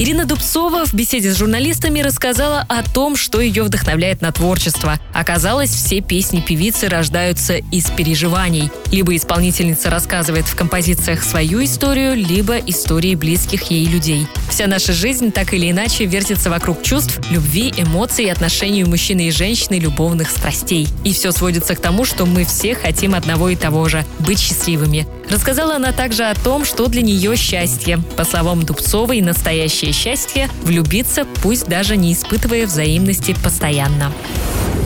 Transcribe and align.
Ирина 0.00 0.24
Дубцова 0.24 0.86
в 0.86 0.94
беседе 0.94 1.30
с 1.30 1.36
журналистами 1.36 2.00
рассказала 2.00 2.64
о 2.70 2.82
том, 2.82 3.16
что 3.16 3.38
ее 3.38 3.64
вдохновляет 3.64 4.22
на 4.22 4.32
творчество. 4.32 4.98
Оказалось, 5.12 5.68
все 5.68 6.00
песни 6.00 6.40
певицы 6.40 6.88
рождаются 6.88 7.56
из 7.56 7.90
переживаний. 7.90 8.70
Либо 8.90 9.14
исполнительница 9.14 9.90
рассказывает 9.90 10.46
в 10.46 10.56
композициях 10.56 11.22
свою 11.22 11.62
историю, 11.62 12.16
либо 12.16 12.56
истории 12.56 13.14
близких 13.14 13.64
ей 13.70 13.84
людей. 13.84 14.26
Вся 14.48 14.66
наша 14.66 14.94
жизнь 14.94 15.32
так 15.32 15.52
или 15.52 15.70
иначе 15.70 16.06
вертится 16.06 16.48
вокруг 16.48 16.82
чувств, 16.82 17.20
любви, 17.30 17.70
эмоций, 17.76 18.32
отношений 18.32 18.84
мужчины 18.84 19.28
и 19.28 19.30
женщины, 19.30 19.74
любовных 19.74 20.30
страстей. 20.30 20.88
И 21.04 21.12
все 21.12 21.30
сводится 21.30 21.74
к 21.74 21.80
тому, 21.80 22.06
что 22.06 22.24
мы 22.24 22.46
все 22.46 22.74
хотим 22.74 23.14
одного 23.14 23.50
и 23.50 23.54
того 23.54 23.86
же– 23.90 24.06
быть 24.18 24.40
счастливыми. 24.40 25.06
Рассказала 25.28 25.76
она 25.76 25.92
также 25.92 26.24
о 26.24 26.34
том, 26.34 26.64
что 26.64 26.86
для 26.88 27.02
нее 27.02 27.36
счастье. 27.36 28.00
По 28.16 28.24
словам 28.24 28.64
Дубцовой, 28.64 29.20
настоящее 29.20 29.89
счастье– 29.92 30.48
влюбиться, 30.62 31.26
пусть 31.42 31.66
даже 31.66 31.96
не 31.96 32.12
испытывая 32.12 32.66
взаимности 32.66 33.34
постоянно. 33.42 34.12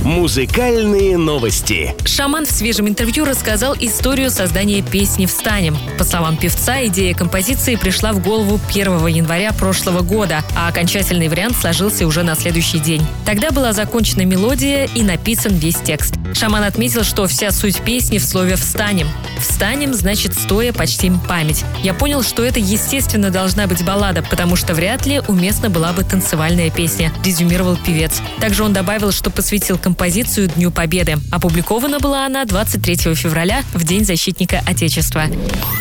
Музыкальные 0.04 1.16
новости. 1.16 1.94
Шаман 2.04 2.44
в 2.44 2.50
свежем 2.50 2.86
интервью 2.86 3.24
рассказал 3.24 3.74
историю 3.80 4.30
создания 4.30 4.82
песни 4.82 5.24
«Встанем». 5.24 5.78
По 5.96 6.04
словам 6.04 6.36
певца, 6.36 6.84
идея 6.84 7.14
композиции 7.14 7.76
пришла 7.76 8.12
в 8.12 8.22
голову 8.22 8.60
1 8.68 9.06
января 9.06 9.54
прошлого 9.54 10.02
года, 10.02 10.44
а 10.54 10.68
окончательный 10.68 11.28
вариант 11.28 11.56
сложился 11.56 12.06
уже 12.06 12.22
на 12.22 12.34
следующий 12.34 12.80
день. 12.80 13.00
Тогда 13.24 13.50
была 13.50 13.72
закончена 13.72 14.26
мелодия 14.26 14.90
и 14.94 15.02
написан 15.02 15.54
весь 15.54 15.76
текст. 15.76 16.16
Шаман 16.34 16.64
отметил, 16.64 17.02
что 17.02 17.26
вся 17.26 17.50
суть 17.50 17.80
песни 17.80 18.18
в 18.18 18.26
слове 18.26 18.56
«встанем». 18.56 19.08
«Встанем» 19.40 19.94
значит 19.94 20.34
«стоя 20.34 20.74
почтим 20.74 21.18
память». 21.18 21.64
Я 21.82 21.94
понял, 21.94 22.22
что 22.22 22.44
это 22.44 22.60
естественно 22.60 23.30
должна 23.30 23.66
быть 23.66 23.82
баллада, 23.82 24.20
потому 24.20 24.54
что 24.54 24.74
вряд 24.74 25.06
ли 25.06 25.22
уместна 25.28 25.70
была 25.70 25.94
бы 25.94 26.04
танцевальная 26.04 26.70
песня, 26.70 27.10
резюмировал 27.24 27.78
певец. 27.78 28.20
Также 28.38 28.64
он 28.64 28.74
добавил, 28.74 29.10
что 29.10 29.30
посвятил 29.30 29.78
композицию 29.78 29.93
композицию 29.94 30.48
«Дню 30.48 30.72
Победы». 30.72 31.18
Опубликована 31.30 32.00
была 32.00 32.26
она 32.26 32.44
23 32.44 33.14
февраля, 33.14 33.62
в 33.74 33.84
День 33.84 34.04
защитника 34.04 34.60
Отечества. 34.66 35.26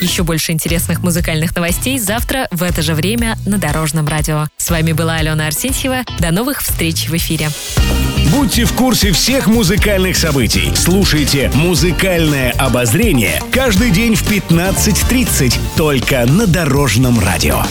Еще 0.01 0.21
больше 0.21 0.51
интересных 0.51 1.01
музыкальных 1.01 1.55
новостей 1.55 1.97
завтра 1.97 2.47
в 2.51 2.61
это 2.61 2.83
же 2.83 2.93
время 2.93 3.39
на 3.47 3.57
Дорожном 3.57 4.07
радио. 4.07 4.45
С 4.55 4.69
вами 4.69 4.91
была 4.91 5.15
Алена 5.15 5.47
Арсентьева. 5.47 6.03
До 6.19 6.31
новых 6.31 6.61
встреч 6.61 7.09
в 7.09 7.17
эфире. 7.17 7.49
Будьте 8.31 8.65
в 8.65 8.73
курсе 8.73 9.11
всех 9.13 9.47
музыкальных 9.47 10.15
событий. 10.15 10.71
Слушайте 10.75 11.51
«Музыкальное 11.55 12.51
обозрение» 12.51 13.41
каждый 13.51 13.89
день 13.89 14.13
в 14.13 14.29
15.30 14.29 15.57
только 15.75 16.27
на 16.27 16.45
Дорожном 16.45 17.19
радио. 17.19 17.63